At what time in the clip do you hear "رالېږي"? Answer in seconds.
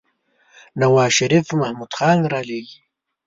2.31-2.79